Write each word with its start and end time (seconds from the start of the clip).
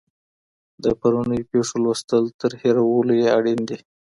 د 0.83 0.85
پرونيو 0.99 1.47
پېښو 1.51 1.75
لوستل 1.83 2.23
تر 2.41 2.51
هېرولو 2.61 3.13
يې 3.21 3.27
اړين 3.37 3.59
دي. 3.69 3.79